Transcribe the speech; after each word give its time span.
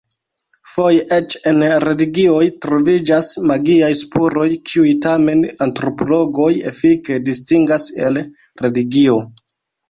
Foje 0.69 1.01
eĉ 1.15 1.33
en 1.49 1.59
religioj 1.83 2.47
troviĝas 2.65 3.29
magiaj 3.51 3.89
spuroj, 3.99 4.47
kiuj 4.71 4.95
tamen 5.07 5.45
antropologoj 5.67 6.49
efike 6.73 7.21
distingas 7.29 7.87
el 8.09 8.19
religio. 8.65 9.21